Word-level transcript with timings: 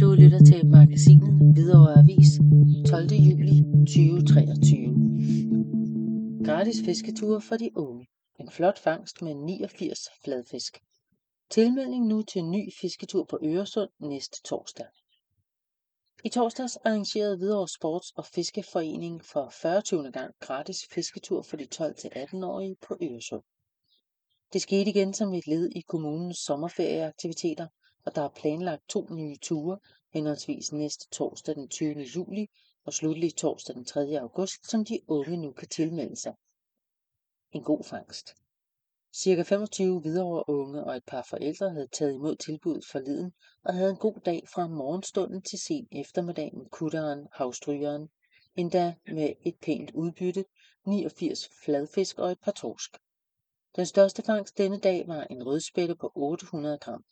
Du 0.00 0.14
lytter 0.14 0.44
til 0.44 0.66
magasinet 0.66 1.54
Hvidovre 1.54 1.98
Avis 1.98 2.28
12. 2.90 3.06
juli 3.28 3.62
2023. 3.62 6.44
Gratis 6.44 6.76
fisketure 6.84 7.40
for 7.40 7.56
de 7.56 7.70
unge. 7.76 8.06
En 8.40 8.50
flot 8.50 8.78
fangst 8.78 9.22
med 9.22 9.34
89 9.34 9.98
fladfisk. 10.24 10.78
Tilmelding 11.50 12.06
nu 12.06 12.22
til 12.22 12.44
ny 12.44 12.72
fisketur 12.80 13.24
på 13.24 13.38
Øresund 13.42 13.90
næste 14.00 14.42
torsdag. 14.42 14.86
I 16.24 16.28
torsdags 16.28 16.76
arrangerede 16.76 17.36
Hvidovre 17.36 17.68
Sports- 17.68 18.12
og 18.16 18.24
Fiskeforening 18.24 19.24
for 19.24 19.52
40. 19.62 20.12
gang 20.12 20.34
gratis 20.40 20.78
fisketur 20.94 21.42
for 21.42 21.56
de 21.56 21.66
12-18-årige 21.74 22.76
på 22.88 22.96
Øresund. 23.02 23.42
Det 24.52 24.62
skete 24.62 24.90
igen 24.90 25.14
som 25.14 25.34
et 25.34 25.46
led 25.46 25.68
i 25.76 25.80
kommunens 25.80 26.38
sommerferieaktiviteter, 26.38 27.66
og 28.06 28.14
der 28.14 28.22
er 28.22 28.28
planlagt 28.28 28.88
to 28.88 29.06
nye 29.10 29.36
ture, 29.36 29.78
henholdsvis 30.12 30.72
næste 30.72 31.08
torsdag 31.08 31.54
den 31.54 31.68
20. 31.68 31.94
juli 32.02 32.46
og 32.84 32.92
slutlig 32.92 33.36
torsdag 33.36 33.74
den 33.74 33.84
3. 33.84 34.20
august, 34.20 34.70
som 34.70 34.84
de 34.84 35.00
unge 35.08 35.36
nu 35.36 35.52
kan 35.52 35.68
tilmelde 35.68 36.16
sig. 36.16 36.34
En 37.52 37.62
god 37.62 37.84
fangst. 37.84 38.34
Cirka 39.12 39.42
25 39.42 40.02
videre 40.02 40.48
unge 40.48 40.84
og 40.84 40.96
et 40.96 41.04
par 41.06 41.26
forældre 41.30 41.70
havde 41.70 41.88
taget 41.92 42.14
imod 42.14 42.36
tilbuddet 42.36 42.84
forleden 42.86 43.32
og 43.64 43.74
havde 43.74 43.90
en 43.90 43.96
god 43.96 44.20
dag 44.24 44.42
fra 44.54 44.66
morgenstunden 44.66 45.42
til 45.42 45.58
sen 45.58 45.88
eftermiddag 45.92 46.50
med 46.54 46.66
kutteren, 46.70 47.28
havstrygeren, 47.32 48.08
endda 48.56 48.94
med 49.06 49.32
et 49.46 49.56
pænt 49.62 49.90
udbytte, 49.94 50.44
89 50.86 51.48
fladfisk 51.64 52.18
og 52.18 52.32
et 52.32 52.40
par 52.40 52.52
torsk. 52.52 52.96
Den 53.76 53.86
største 53.86 54.22
fangst 54.22 54.58
denne 54.58 54.78
dag 54.78 55.08
var 55.08 55.24
en 55.24 55.46
rødspætte 55.46 55.94
på 55.94 56.12
800 56.14 56.78
gram. 56.78 57.04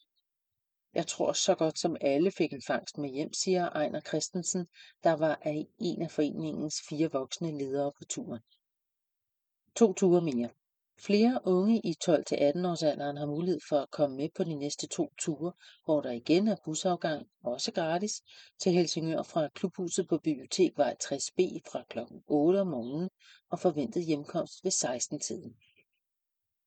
Jeg 0.94 1.06
tror 1.06 1.32
så 1.32 1.54
godt 1.54 1.78
som 1.78 1.96
alle 2.00 2.30
fik 2.30 2.52
en 2.52 2.62
fangst 2.62 2.98
med 2.98 3.10
hjem, 3.10 3.32
siger 3.32 3.68
Ejner 3.68 4.00
Christensen, 4.00 4.66
der 5.04 5.12
var 5.12 5.38
af 5.42 5.66
en 5.78 6.02
af 6.02 6.10
foreningens 6.10 6.82
fire 6.88 7.12
voksne 7.12 7.58
ledere 7.58 7.92
på 7.98 8.04
turen. 8.04 8.40
To 9.76 9.92
ture 9.92 10.20
mere. 10.20 10.48
Flere 10.98 11.40
unge 11.44 11.80
i 11.84 11.94
12-18 12.04 12.66
års 12.68 12.82
alderen 12.82 13.16
har 13.16 13.26
mulighed 13.26 13.60
for 13.68 13.76
at 13.78 13.90
komme 13.90 14.16
med 14.16 14.28
på 14.36 14.44
de 14.44 14.54
næste 14.54 14.86
to 14.86 15.12
ture, 15.18 15.52
hvor 15.84 16.00
der 16.00 16.10
igen 16.10 16.48
er 16.48 16.56
busafgang, 16.64 17.26
også 17.44 17.72
gratis, 17.72 18.22
til 18.58 18.72
Helsingør 18.72 19.22
fra 19.22 19.48
klubhuset 19.48 20.08
på 20.08 20.18
Bibliotekvej 20.18 20.96
60B 21.04 21.60
fra 21.72 21.84
kl. 21.90 21.98
8 22.26 22.60
om 22.60 22.66
morgenen 22.66 23.10
og 23.50 23.58
forventet 23.58 24.04
hjemkomst 24.04 24.64
ved 24.64 24.72
16-tiden. 24.72 25.56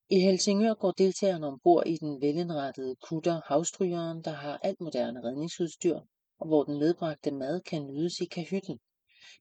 I 0.10 0.20
Helsingør 0.20 0.74
går 0.74 0.92
deltagerne 0.92 1.48
ombord 1.48 1.88
i 1.88 1.98
den 1.98 2.22
velindrettede 2.22 2.96
kutter 2.96 3.42
Havstrygeren, 3.46 4.24
der 4.24 4.32
har 4.32 4.60
alt 4.64 4.82
moderne 4.82 5.24
redningsudstyr, 5.24 6.00
og 6.40 6.48
hvor 6.48 6.64
den 6.64 6.80
medbragte 6.80 7.32
mad 7.32 7.62
kan 7.62 7.88
nydes 7.88 8.20
i 8.20 8.26
kahytten. 8.26 8.80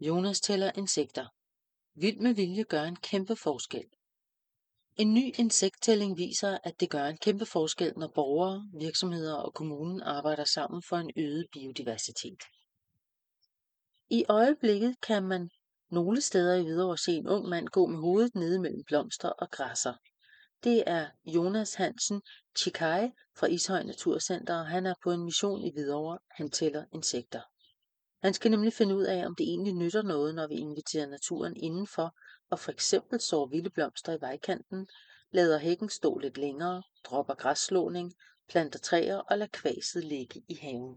Jonas 0.00 0.40
tæller 0.40 0.70
insekter. 0.78 1.26
Vild 1.94 2.20
med 2.20 2.34
vilje 2.34 2.62
gør 2.62 2.82
en 2.82 2.96
kæmpe 2.96 3.36
forskel. 3.36 3.84
En 4.96 5.14
ny 5.14 5.32
insekttælling 5.38 6.18
viser, 6.18 6.58
at 6.64 6.80
det 6.80 6.90
gør 6.90 7.04
en 7.04 7.16
kæmpe 7.16 7.46
forskel, 7.46 7.92
når 7.96 8.12
borgere, 8.14 8.68
virksomheder 8.78 9.34
og 9.34 9.54
kommunen 9.54 10.02
arbejder 10.02 10.44
sammen 10.44 10.82
for 10.88 10.96
en 10.96 11.10
øget 11.16 11.46
biodiversitet. 11.52 12.42
I 14.10 14.24
øjeblikket 14.28 15.00
kan 15.00 15.22
man 15.22 15.50
nogle 15.90 16.20
steder 16.20 16.54
i 16.54 16.62
Hvidovre 16.62 16.98
se 16.98 17.12
en 17.12 17.28
ung 17.28 17.48
mand 17.48 17.68
gå 17.68 17.86
med 17.86 17.98
hovedet 17.98 18.34
nede 18.34 18.60
mellem 18.60 18.84
blomster 18.86 19.28
og 19.28 19.50
græsser. 19.50 19.94
Det 20.64 20.84
er 20.86 21.06
Jonas 21.24 21.74
Hansen 21.74 22.22
Chikai 22.58 23.10
fra 23.36 23.46
Ishøj 23.46 23.82
Naturcenter, 23.82 24.58
og 24.58 24.66
han 24.66 24.86
er 24.86 24.94
på 25.02 25.12
en 25.12 25.24
mission 25.24 25.64
i 25.64 25.72
Hvidovre. 25.72 26.18
Han 26.30 26.50
tæller 26.50 26.84
insekter. 26.92 27.40
Han 28.22 28.34
skal 28.34 28.50
nemlig 28.50 28.72
finde 28.72 28.96
ud 28.96 29.04
af, 29.04 29.26
om 29.26 29.34
det 29.34 29.44
egentlig 29.44 29.74
nytter 29.74 30.02
noget, 30.02 30.34
når 30.34 30.46
vi 30.46 30.54
inviterer 30.54 31.06
naturen 31.06 31.56
indenfor 31.56 32.14
og 32.50 32.58
for 32.58 32.72
eksempel 32.72 33.20
sår 33.20 33.46
vilde 33.46 33.70
blomster 33.70 34.12
i 34.12 34.20
vejkanten, 34.20 34.88
lader 35.30 35.58
hækken 35.58 35.88
stå 35.88 36.18
lidt 36.18 36.38
længere, 36.38 36.82
dropper 37.04 37.34
græsslåning, 37.34 38.14
planter 38.48 38.78
træer 38.78 39.16
og 39.16 39.38
lader 39.38 39.50
kvaset 39.52 40.04
ligge 40.04 40.42
i 40.48 40.54
haven. 40.54 40.96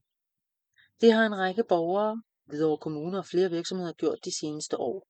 Det 1.01 1.13
har 1.13 1.25
en 1.25 1.37
række 1.37 1.63
borgere, 1.63 2.21
Hvidovre 2.47 2.77
Kommune 2.77 3.17
og 3.17 3.25
flere 3.25 3.49
virksomheder 3.49 3.93
gjort 3.93 4.25
de 4.25 4.37
seneste 4.39 4.77
år. 4.79 5.07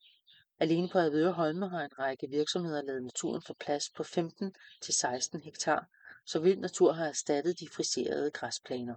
Alene 0.59 0.90
på 0.90 1.00
Avedøre 1.00 1.34
Holme 1.34 1.70
har 1.70 1.81
en 1.81 2.00
række 2.00 2.28
virksomheder 2.30 2.81
lavet 2.81 3.03
naturen 3.03 3.42
for 3.42 3.56
plads 3.59 3.90
på 3.90 4.03
15-16 4.03 5.44
hektar, 5.44 5.90
så 6.25 6.40
vild 6.40 6.59
natur 6.59 6.92
har 6.92 7.06
erstattet 7.06 7.59
de 7.59 7.68
friserede 7.75 8.31
græsplaner. 8.31 8.96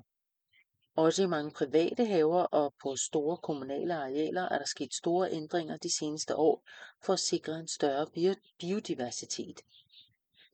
Også 0.96 1.22
i 1.22 1.26
mange 1.26 1.50
private 1.50 2.04
haver 2.04 2.42
og 2.42 2.74
på 2.82 2.96
store 2.96 3.36
kommunale 3.36 3.94
arealer 3.94 4.42
er 4.42 4.58
der 4.58 4.66
sket 4.66 4.94
store 4.94 5.30
ændringer 5.32 5.76
de 5.76 5.96
seneste 5.98 6.36
år 6.36 6.68
for 7.04 7.12
at 7.12 7.20
sikre 7.20 7.58
en 7.58 7.68
større 7.68 8.06
biodiversitet. 8.60 9.60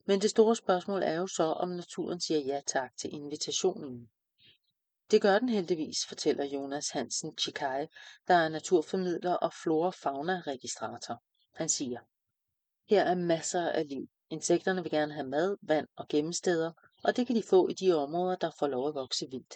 Men 0.05 0.21
det 0.21 0.29
store 0.29 0.55
spørgsmål 0.55 1.03
er 1.03 1.13
jo 1.13 1.27
så, 1.27 1.43
om 1.43 1.69
naturen 1.69 2.19
siger 2.19 2.39
ja 2.39 2.61
tak 2.67 2.97
til 2.97 3.13
invitationen. 3.13 4.09
Det 5.11 5.21
gør 5.21 5.39
den 5.39 5.49
heldigvis, 5.49 6.05
fortæller 6.07 6.45
Jonas 6.45 6.89
Hansen 6.89 7.37
Chikai, 7.37 7.85
der 8.27 8.33
er 8.33 8.49
naturformidler 8.49 9.33
og 9.33 9.53
flora-fauna-registrator. 9.53 11.23
Han 11.55 11.69
siger, 11.69 11.99
her 12.89 13.03
er 13.03 13.15
masser 13.15 13.69
af 13.69 13.89
liv. 13.89 14.07
Insekterne 14.29 14.81
vil 14.81 14.91
gerne 14.91 15.13
have 15.13 15.27
mad, 15.27 15.57
vand 15.61 15.87
og 15.95 16.07
gemmesteder, 16.07 16.71
og 17.03 17.15
det 17.15 17.27
kan 17.27 17.35
de 17.35 17.43
få 17.43 17.67
i 17.67 17.73
de 17.73 17.93
områder, 17.93 18.35
der 18.35 18.51
får 18.59 18.67
lov 18.67 18.87
at 18.87 18.95
vokse 18.95 19.25
vildt. 19.31 19.55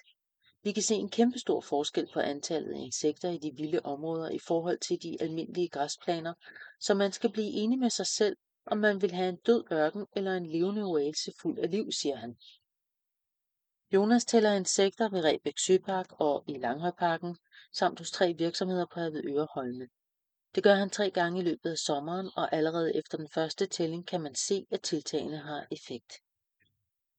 Vi 0.63 0.71
kan 0.71 0.83
se 0.83 0.95
en 0.95 1.09
kæmpestor 1.09 1.61
forskel 1.61 2.07
på 2.13 2.19
antallet 2.19 2.73
af 2.73 2.79
insekter 2.79 3.29
i 3.29 3.37
de 3.37 3.51
vilde 3.55 3.79
områder 3.79 4.29
i 4.29 4.39
forhold 4.39 4.79
til 4.79 5.03
de 5.03 5.21
almindelige 5.21 5.69
græsplaner, 5.69 6.33
så 6.79 6.93
man 6.93 7.11
skal 7.11 7.31
blive 7.31 7.51
enig 7.51 7.79
med 7.79 7.89
sig 7.89 8.07
selv, 8.07 8.37
om 8.65 8.77
man 8.77 9.01
vil 9.01 9.11
have 9.11 9.29
en 9.29 9.35
død 9.45 9.63
ørken 9.71 10.05
eller 10.15 10.33
en 10.33 10.45
levende 10.45 10.83
oase 10.83 11.31
fuld 11.41 11.59
af 11.59 11.71
liv, 11.71 11.91
siger 11.91 12.15
han. 12.15 12.35
Jonas 13.93 14.25
tæller 14.25 14.53
insekter 14.53 15.09
ved 15.09 15.23
Rebæk 15.23 15.57
Søpark 15.57 16.05
og 16.19 16.43
i 16.47 16.57
Langhøjparken, 16.57 17.37
samt 17.73 17.99
hos 17.99 18.11
tre 18.11 18.33
virksomheder 18.33 18.85
på 18.93 18.99
Avedøre 18.99 19.47
Holme. 19.53 19.87
Det 20.55 20.63
gør 20.63 20.75
han 20.75 20.89
tre 20.89 21.11
gange 21.11 21.39
i 21.39 21.43
løbet 21.43 21.71
af 21.71 21.77
sommeren, 21.77 22.29
og 22.35 22.53
allerede 22.53 22.95
efter 22.95 23.17
den 23.17 23.29
første 23.29 23.65
tælling 23.65 24.07
kan 24.07 24.21
man 24.21 24.35
se, 24.35 24.65
at 24.71 24.81
tiltagene 24.81 25.37
har 25.37 25.67
effekt. 25.71 26.13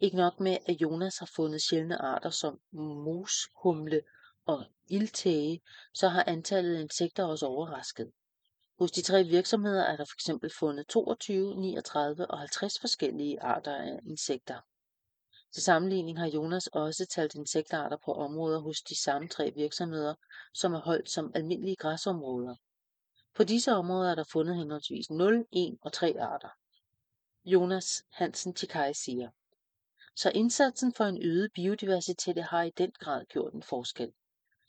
Ikke 0.01 0.17
nok 0.17 0.41
med, 0.41 0.59
at 0.67 0.75
Jonas 0.75 1.19
har 1.19 1.31
fundet 1.37 1.63
sjældne 1.63 2.03
arter 2.03 2.31
som 2.31 2.61
moshumle 2.73 4.03
og 4.47 4.65
ildtæge, 4.89 5.61
så 5.95 6.09
har 6.09 6.25
antallet 6.27 6.77
af 6.77 6.81
insekter 6.81 7.25
også 7.25 7.47
overrasket. 7.47 8.13
Hos 8.79 8.91
de 8.91 9.03
tre 9.03 9.25
virksomheder 9.25 9.85
er 9.85 9.97
der 9.97 10.05
fx 10.05 10.55
fundet 10.59 10.87
22, 10.87 11.57
39 11.57 12.31
og 12.31 12.39
50 12.39 12.79
forskellige 12.81 13.43
arter 13.43 13.77
af 13.77 13.99
insekter. 14.07 14.61
Til 15.53 15.63
sammenligning 15.63 16.19
har 16.19 16.27
Jonas 16.27 16.67
også 16.67 17.07
talt 17.07 17.35
insektarter 17.35 17.97
på 18.05 18.13
områder 18.13 18.61
hos 18.61 18.83
de 18.83 19.03
samme 19.03 19.29
tre 19.29 19.53
virksomheder, 19.57 20.15
som 20.55 20.75
er 20.75 20.81
holdt 20.81 21.11
som 21.11 21.33
almindelige 21.35 21.77
græsområder. 21.77 22.57
På 23.35 23.45
disse 23.45 23.73
områder 23.73 24.11
er 24.11 24.15
der 24.15 24.25
fundet 24.33 24.57
henholdsvis 24.57 25.11
0, 25.11 25.47
1 25.53 25.79
og 25.83 25.93
3 25.93 26.21
arter. 26.21 26.49
Jonas 27.45 28.05
Hansen 28.11 28.57
Chikai 28.57 28.95
siger, 28.95 29.31
så 30.17 30.31
indsatsen 30.35 30.95
for 30.95 31.05
en 31.05 31.23
øget 31.23 31.53
biodiversitet 31.53 32.45
har 32.45 32.63
i 32.63 32.71
den 32.71 32.93
grad 32.99 33.25
gjort 33.25 33.53
en 33.53 33.63
forskel. 33.63 34.13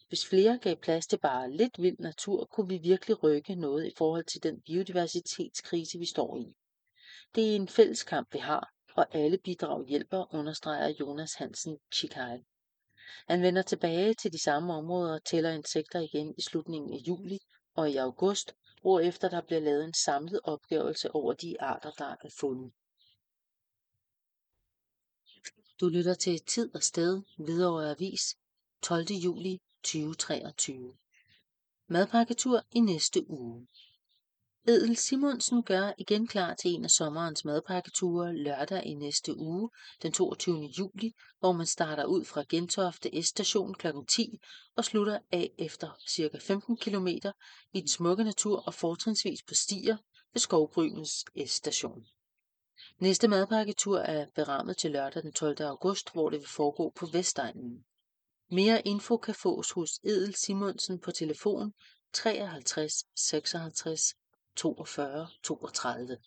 Hvis 0.08 0.28
flere 0.28 0.58
gav 0.58 0.76
plads 0.76 1.08
til 1.08 1.18
bare 1.18 1.52
lidt 1.52 1.82
vild 1.82 2.00
natur, 2.00 2.46
kunne 2.46 2.68
vi 2.68 2.78
virkelig 2.78 3.24
rykke 3.24 3.56
noget 3.56 3.86
i 3.88 3.94
forhold 3.98 4.26
til 4.26 4.44
den 4.44 4.62
biodiversitetskrise, 4.62 6.00
vi 6.00 6.06
står 6.06 6.38
i. 6.38 6.56
Det 7.36 7.52
er 7.52 7.56
en 7.56 7.68
fælles 7.68 8.04
kamp, 8.04 8.34
vi 8.34 8.40
har, 8.40 8.74
og 8.96 9.16
alle 9.16 9.38
bidrag 9.38 9.86
hjælper, 9.86 10.36
understreger 10.36 10.88
Jonas 11.00 11.34
Hansen 11.34 11.78
Chikai. 11.94 12.44
Han 13.28 13.42
vender 13.42 13.62
tilbage 13.62 14.14
til 14.14 14.34
de 14.34 14.44
samme 14.44 14.74
områder 14.74 15.14
og 15.14 15.24
tæller 15.24 15.52
insekter 15.52 16.00
igen 16.00 16.34
i 16.38 16.42
slutningen 16.42 16.94
af 16.94 16.98
juli 17.08 17.40
og 17.76 17.90
i 17.92 17.96
august, 17.96 18.56
hvorefter 18.82 19.30
der 19.30 19.42
bliver 19.42 19.60
lavet 19.60 19.86
en 19.86 19.94
samlet 19.94 20.40
opgørelse 20.44 21.12
over 21.12 21.34
de 21.34 21.62
arter, 21.62 21.92
der 21.92 22.06
er 22.06 22.30
fundet. 22.40 22.72
Du 25.80 25.88
lytter 25.88 26.14
til 26.14 26.40
Tid 26.40 26.76
og 26.76 26.84
Sted, 26.84 27.22
Hvidovre 27.38 27.92
Avis, 27.92 28.36
12. 28.82 29.06
juli 29.12 29.62
2023. 29.84 30.98
Madpakketur 31.88 32.62
i 32.72 32.80
næste 32.80 33.30
uge. 33.30 33.68
Edel 34.68 34.96
Simonsen 34.96 35.64
gør 35.64 35.92
igen 35.98 36.28
klar 36.28 36.54
til 36.54 36.72
en 36.72 36.84
af 36.84 36.92
sommerens 36.92 37.46
madpakketure 37.46 38.36
lørdag 38.36 38.86
i 38.86 38.94
næste 38.94 39.38
uge, 39.38 39.70
den 40.02 40.12
22. 40.12 40.66
juli, 40.80 41.14
hvor 41.40 41.52
man 41.52 41.66
starter 41.66 42.06
ud 42.06 42.26
fra 42.26 42.44
Gentofte 42.50 43.24
S-station 43.24 43.74
kl. 43.74 43.88
10 44.08 44.40
og 44.76 44.86
slutter 44.86 45.20
af 45.32 45.52
efter 45.58 45.90
ca. 46.10 46.38
15 46.38 46.78
km 46.78 47.08
i 47.74 47.80
den 47.80 47.88
smukke 47.88 48.24
natur 48.24 48.60
og 48.60 48.74
fortrinsvis 48.74 49.44
på 49.48 49.54
stier 49.54 49.98
ved 50.34 50.40
Skovgrynens 50.40 51.26
S-station. 51.48 52.06
Næste 53.00 53.28
madpakketur 53.28 54.00
er 54.00 54.26
berammet 54.36 54.78
til 54.78 54.92
lørdag 54.92 55.24
den 55.24 55.34
12. 55.34 55.62
august, 55.62 56.14
hvor 56.14 56.30
det 56.30 56.40
vil 56.40 56.50
foregå 56.50 56.94
på 56.96 57.06
Vestegnen. 57.06 57.86
Mere 58.52 58.88
info 58.88 59.18
kan 59.18 59.36
fås 59.36 59.72
hos 59.72 60.00
Edel 60.04 60.36
Simonsen 60.36 61.00
på 61.00 61.12
telefon 61.12 61.74
53 62.14 63.04
56 63.16 64.14
42 64.56 65.28
32. 65.44 66.18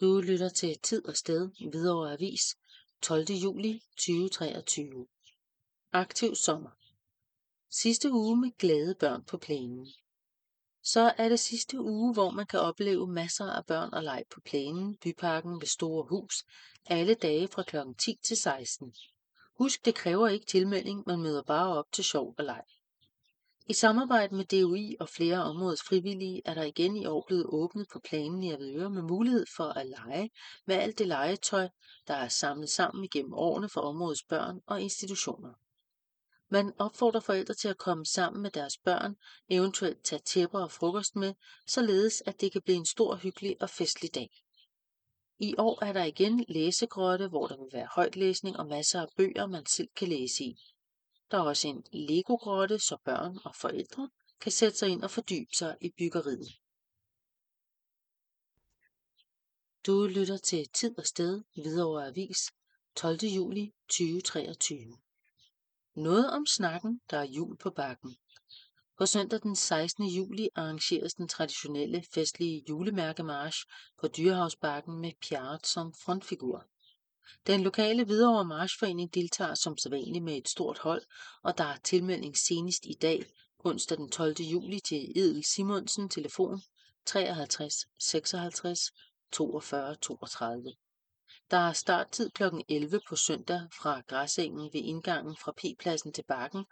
Du 0.00 0.20
lytter 0.20 0.48
til 0.48 0.78
Tid 0.78 1.08
og 1.08 1.16
Sted, 1.16 1.50
Hvidovre 1.70 2.12
Avis, 2.12 2.56
12. 3.02 3.30
juli 3.30 3.82
2023. 3.96 5.06
Aktiv 5.92 6.34
sommer. 6.34 6.70
Sidste 7.70 8.12
uge 8.12 8.36
med 8.36 8.50
glade 8.58 8.94
børn 8.94 9.24
på 9.24 9.36
plænen. 9.36 9.88
Så 10.82 11.14
er 11.18 11.28
det 11.28 11.40
sidste 11.40 11.80
uge, 11.80 12.12
hvor 12.12 12.30
man 12.30 12.46
kan 12.46 12.60
opleve 12.60 13.06
masser 13.06 13.44
af 13.44 13.66
børn 13.66 13.94
og 13.94 14.02
leg 14.02 14.24
på 14.30 14.40
plænen, 14.40 14.96
byparken 14.96 15.60
ved 15.60 15.66
Store 15.66 16.06
Hus, 16.08 16.44
alle 16.86 17.14
dage 17.14 17.48
fra 17.48 17.62
kl. 17.62 17.76
10 17.98 18.18
til 18.24 18.36
16. 18.36 18.94
Husk, 19.58 19.84
det 19.84 19.94
kræver 19.94 20.28
ikke 20.28 20.46
tilmelding, 20.46 21.02
man 21.06 21.22
møder 21.22 21.42
bare 21.42 21.76
op 21.76 21.92
til 21.92 22.04
sjov 22.04 22.34
og 22.38 22.44
leg. 22.44 22.64
I 23.66 23.72
samarbejde 23.72 24.34
med 24.34 24.44
DOI 24.44 24.96
og 25.00 25.08
flere 25.08 25.44
områdets 25.44 25.82
frivillige 25.82 26.42
er 26.44 26.54
der 26.54 26.62
igen 26.62 26.96
i 26.96 27.06
år 27.06 27.24
blevet 27.26 27.46
åbnet 27.46 27.86
på 27.92 27.98
planen 27.98 28.42
i 28.42 28.52
Avedøre 28.52 28.90
med 28.90 29.02
mulighed 29.02 29.46
for 29.56 29.64
at 29.64 29.86
lege 29.86 30.30
med 30.66 30.76
alt 30.76 30.98
det 30.98 31.06
legetøj, 31.06 31.68
der 32.06 32.14
er 32.14 32.28
samlet 32.28 32.70
sammen 32.70 33.04
igennem 33.04 33.34
årene 33.34 33.68
for 33.68 33.80
områdets 33.80 34.22
børn 34.22 34.60
og 34.66 34.80
institutioner. 34.80 35.52
Man 36.48 36.72
opfordrer 36.78 37.20
forældre 37.20 37.54
til 37.54 37.68
at 37.68 37.78
komme 37.78 38.06
sammen 38.06 38.42
med 38.42 38.50
deres 38.50 38.78
børn, 38.78 39.16
eventuelt 39.48 40.04
tage 40.04 40.22
tæpper 40.24 40.60
og 40.60 40.72
frokost 40.72 41.16
med, 41.16 41.34
således 41.66 42.22
at 42.26 42.40
det 42.40 42.52
kan 42.52 42.62
blive 42.62 42.76
en 42.76 42.86
stor, 42.86 43.16
hyggelig 43.16 43.56
og 43.60 43.70
festlig 43.70 44.14
dag. 44.14 44.30
I 45.38 45.54
år 45.58 45.84
er 45.84 45.92
der 45.92 46.04
igen 46.04 46.44
læsegrotte, 46.48 47.28
hvor 47.28 47.46
der 47.46 47.56
vil 47.56 47.72
være 47.72 47.88
højtlæsning 47.94 48.56
og 48.56 48.66
masser 48.66 49.00
af 49.00 49.08
bøger, 49.16 49.46
man 49.46 49.66
selv 49.66 49.88
kan 49.96 50.08
læse 50.08 50.44
i. 50.44 50.71
Der 51.32 51.38
er 51.38 51.42
også 51.42 51.68
en 51.68 51.84
Lego-grotte, 51.92 52.78
så 52.78 52.96
børn 53.04 53.38
og 53.44 53.54
forældre 53.54 54.10
kan 54.40 54.52
sætte 54.52 54.78
sig 54.78 54.88
ind 54.88 55.02
og 55.02 55.10
fordybe 55.10 55.54
sig 55.54 55.76
i 55.80 55.90
byggeriet. 55.98 56.48
Du 59.86 60.06
lytter 60.06 60.36
til 60.36 60.68
Tid 60.68 60.98
og 60.98 61.06
Sted, 61.06 61.42
Hvidovre 61.54 62.06
Avis, 62.06 62.52
12. 62.96 63.18
juli 63.22 63.72
2023. 63.88 64.98
Noget 65.94 66.30
om 66.30 66.46
snakken, 66.46 67.00
der 67.10 67.18
er 67.18 67.24
jul 67.24 67.56
på 67.56 67.70
bakken. 67.70 68.16
På 68.98 69.06
søndag 69.06 69.40
den 69.42 69.56
16. 69.56 70.04
juli 70.04 70.48
arrangeres 70.54 71.14
den 71.14 71.28
traditionelle 71.28 72.04
festlige 72.14 72.64
julemærkemarsch 72.68 73.66
på 74.00 74.08
Dyrehavsbakken 74.08 75.00
med 75.00 75.12
Pjart 75.28 75.66
som 75.66 75.94
frontfigur. 75.94 76.71
Den 77.46 77.62
lokale 77.62 78.04
Hvidovre 78.04 78.44
Marchforening 78.44 79.14
deltager 79.14 79.54
som 79.54 79.78
sædvanligt 79.78 80.24
med 80.24 80.36
et 80.36 80.48
stort 80.48 80.78
hold, 80.78 81.02
og 81.42 81.58
der 81.58 81.64
er 81.64 81.76
tilmelding 81.84 82.36
senest 82.36 82.84
i 82.84 82.94
dag, 83.02 83.24
onsdag 83.58 83.98
den 83.98 84.10
12. 84.10 84.40
juli 84.40 84.80
til 84.80 85.18
Edel 85.18 85.44
Simonsen, 85.44 86.08
telefon 86.08 86.62
53 87.06 87.74
56 87.98 88.92
42 89.32 89.94
32. 89.94 90.72
Der 91.50 91.56
er 91.56 91.72
starttid 91.72 92.30
kl. 92.30 92.42
11 92.68 93.00
på 93.08 93.16
søndag 93.16 93.60
fra 93.82 94.00
græsengen 94.08 94.70
ved 94.72 94.80
indgangen 94.80 95.36
fra 95.44 95.52
P-pladsen 95.52 96.12
til 96.12 96.24
bakken, 96.28 96.64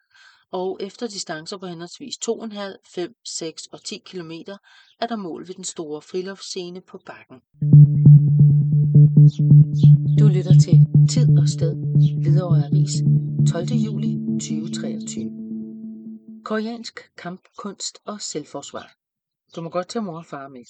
og 0.53 0.79
efter 0.81 1.07
distancer 1.07 1.59
på 1.59 1.67
henholdsvis 1.67 2.15
2,5, 2.29 2.77
5, 2.95 3.15
6 3.25 3.67
og 3.67 3.85
10 3.85 3.99
km 3.99 4.31
er 5.01 5.07
der 5.07 5.17
mål 5.17 5.49
ved 5.49 5.55
den 5.55 5.65
store 5.65 6.03
friluftsscene 6.03 6.81
på 6.81 6.99
bakken. 7.07 7.41
Du 10.19 10.29
lytter 10.29 10.55
til 10.65 10.77
Tid 11.11 11.39
og 11.39 11.49
Sted, 11.49 11.75
Hvidovre 12.23 12.67
Avis, 12.67 12.95
12. 13.53 13.67
juli 13.87 14.11
2023. 14.41 15.31
Koreansk 16.45 17.01
kampkunst 17.17 17.99
og 18.05 18.21
selvforsvar. 18.21 18.97
Du 19.57 19.63
må 19.63 19.69
godt 19.69 19.89
tage 19.89 20.03
mor 20.03 20.19
og 20.19 20.27
far 20.27 20.49
med. 20.49 20.65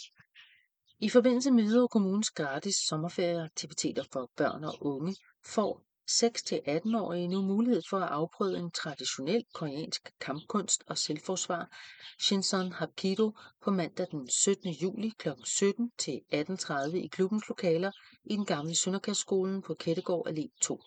I 1.01 1.09
forbindelse 1.09 1.51
med 1.51 1.63
Hvidovre 1.63 1.89
Kommunes 1.89 2.31
gratis 2.31 2.77
sommerferieaktiviteter 2.77 4.05
for 4.13 4.31
børn 4.37 4.65
og 4.65 4.75
unge, 4.81 5.17
får 5.47 5.83
6-18-årige 6.11 7.29
nu 7.29 7.43
mulighed 7.43 7.83
for 7.91 7.99
at 7.99 8.09
afprøve 8.09 8.59
en 8.59 8.71
traditionel 8.71 9.45
koreansk 9.55 10.13
kampkunst 10.21 10.85
og 10.87 10.99
selvforsvar, 10.99 11.77
Shinson 12.21 12.73
Hapkido, 12.73 13.33
på 13.63 13.71
mandag 13.71 14.07
den 14.11 14.29
17. 14.29 14.71
juli 14.71 15.13
kl. 15.19 15.29
17 15.45 15.91
til 15.99 16.21
18.30 16.35 16.97
i 16.97 17.07
klubbens 17.07 17.49
lokaler 17.49 17.91
i 18.25 18.37
den 18.37 18.45
gamle 18.45 18.75
Sønderkastskolen 18.75 19.63
på 19.63 19.75
Kettegård 19.75 20.29
Allé 20.29 20.59
2. 20.61 20.83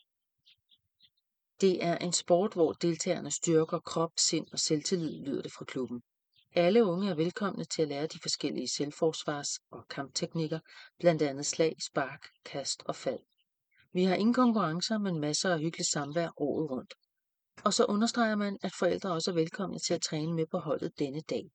Det 1.61 1.83
er 1.83 1.97
en 1.97 2.13
sport, 2.13 2.53
hvor 2.53 2.71
deltagerne 2.71 3.31
styrker 3.31 3.79
krop, 3.79 4.11
sind 4.17 4.47
og 4.51 4.59
selvtillid, 4.59 5.25
lyder 5.25 5.41
det 5.41 5.51
fra 5.51 5.65
klubben. 5.65 6.01
Alle 6.55 6.85
unge 6.85 7.09
er 7.09 7.15
velkomne 7.15 7.65
til 7.65 7.81
at 7.81 7.87
lære 7.87 8.07
de 8.07 8.19
forskellige 8.21 8.67
selvforsvars- 8.67 9.57
og 9.71 9.87
kampteknikker, 9.87 10.59
blandt 10.99 11.21
andet 11.21 11.45
slag, 11.45 11.75
spark, 11.81 12.27
kast 12.45 12.83
og 12.85 12.95
fald. 12.95 13.19
Vi 13.93 14.03
har 14.03 14.15
ingen 14.15 14.33
konkurrencer, 14.33 14.97
men 14.97 15.19
masser 15.19 15.53
af 15.53 15.59
hyggeligt 15.59 15.89
samvær 15.89 16.29
året 16.37 16.71
rundt. 16.71 16.93
Og 17.63 17.73
så 17.73 17.85
understreger 17.85 18.35
man, 18.35 18.57
at 18.61 18.73
forældre 18.79 19.11
også 19.11 19.31
er 19.31 19.35
velkomne 19.35 19.79
til 19.79 19.93
at 19.93 20.01
træne 20.01 20.33
med 20.33 20.45
på 20.51 20.57
holdet 20.57 20.99
denne 20.99 21.21
dag. 21.21 21.51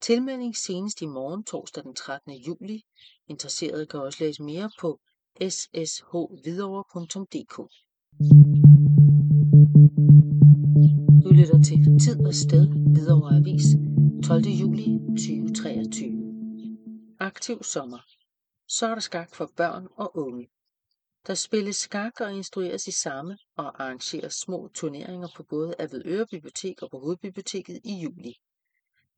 Tilmelding 0.00 0.56
senest 0.56 1.02
i 1.02 1.06
morgen, 1.06 1.44
torsdag 1.44 1.84
den 1.84 1.94
13. 1.94 2.32
juli. 2.32 2.82
Interesserede 3.28 3.86
kan 3.86 4.00
også 4.00 4.24
læse 4.24 4.42
mere 4.42 4.70
på 4.80 5.00
sshvidovre.dk. 5.48 7.56
Du 11.24 11.30
lytter 11.38 11.62
til 11.62 11.98
Tid 12.04 12.26
og 12.26 12.34
Sted, 12.34 12.68
Hvidovre 12.92 13.36
Avis, 13.36 13.66
12. 14.28 14.44
juli 14.44 14.98
2023. 15.16 16.28
Aktiv 17.20 17.62
sommer. 17.62 17.98
Så 18.68 18.86
er 18.86 18.94
der 18.94 19.00
skak 19.00 19.34
for 19.34 19.50
børn 19.56 19.86
og 19.96 20.16
unge. 20.16 20.48
Der 21.28 21.34
spilles 21.34 21.76
skak 21.76 22.20
og 22.20 22.34
instrueres 22.34 22.86
i 22.86 22.90
samme 22.90 23.38
og 23.56 23.82
arrangeres 23.82 24.34
små 24.34 24.68
turneringer 24.74 25.28
på 25.36 25.42
både 25.42 25.74
Avedøre 25.78 26.26
Bibliotek 26.26 26.82
og 26.82 26.90
på 26.90 26.98
Hovedbiblioteket 26.98 27.80
i 27.84 27.94
juli. 28.02 28.34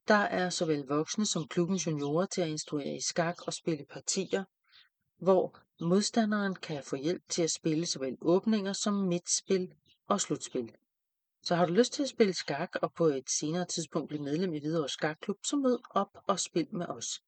Der 0.09 0.15
er 0.15 0.51
såvel 0.51 0.87
voksne 0.87 1.27
som 1.27 1.49
klubbens 1.49 1.87
juniorer 1.87 2.27
til 2.27 2.41
at 2.41 2.49
instruere 2.49 2.97
i 2.97 3.01
skak 3.01 3.47
og 3.47 3.53
spille 3.53 3.85
partier, 3.85 4.45
hvor 5.25 5.59
modstanderen 5.81 6.55
kan 6.55 6.85
få 6.85 6.97
hjælp 6.97 7.23
til 7.29 7.43
at 7.43 7.51
spille 7.51 7.87
såvel 7.87 8.17
åbninger 8.21 8.73
som 8.73 8.95
midtspil 8.95 9.73
og 10.09 10.21
slutspil. 10.21 10.73
Så 11.43 11.55
har 11.55 11.67
du 11.67 11.73
lyst 11.73 11.93
til 11.93 12.03
at 12.03 12.09
spille 12.09 12.33
skak 12.33 12.77
og 12.83 12.93
på 12.95 13.07
et 13.07 13.31
senere 13.31 13.65
tidspunkt 13.65 14.09
blive 14.09 14.23
medlem 14.23 14.55
i 14.55 14.59
Hvidovre 14.59 14.89
Skakklub, 14.89 15.37
så 15.45 15.57
mød 15.57 15.79
op 15.91 16.19
og 16.27 16.41
spil 16.41 16.69
med 16.73 16.87
os. 16.87 17.21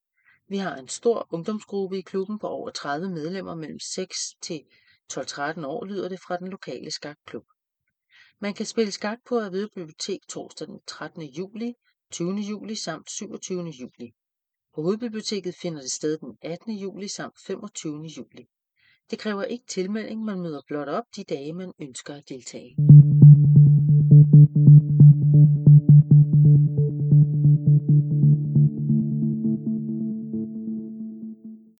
Vi 0.53 0.57
har 0.57 0.75
en 0.75 0.87
stor 0.87 1.27
ungdomsgruppe 1.31 1.97
i 1.97 2.01
klubben 2.01 2.39
på 2.39 2.47
over 2.47 2.69
30 2.69 3.09
medlemmer 3.09 3.55
mellem 3.55 3.79
6 3.79 4.17
til 4.41 4.61
12-13 5.13 5.65
år, 5.65 5.85
lyder 5.85 6.09
det 6.09 6.19
fra 6.19 6.37
den 6.37 6.47
lokale 6.47 6.91
skakklub. 6.91 7.45
Man 8.39 8.53
kan 8.53 8.65
spille 8.65 8.91
skak 8.91 9.17
på 9.25 9.39
Avedøre 9.39 9.69
Bibliotek 9.75 10.19
torsdag 10.29 10.67
den 10.67 10.79
13. 10.87 11.21
juli, 11.23 11.73
20. 12.11 12.35
juli 12.35 12.75
samt 12.75 13.09
27. 13.09 13.63
juli. 13.63 14.13
På 14.75 14.81
Hovedbiblioteket 14.81 15.55
finder 15.55 15.81
det 15.81 15.91
sted 15.91 16.17
den 16.17 16.37
18. 16.41 16.73
juli 16.73 17.07
samt 17.07 17.35
25. 17.47 18.03
juli. 18.03 18.45
Det 19.11 19.19
kræver 19.19 19.43
ikke 19.43 19.65
tilmelding, 19.65 20.23
man 20.23 20.41
møder 20.41 20.61
blot 20.67 20.87
op 20.87 21.05
de 21.15 21.23
dage, 21.23 21.53
man 21.53 21.73
ønsker 21.79 22.13
at 22.13 22.29
deltage. 22.29 22.75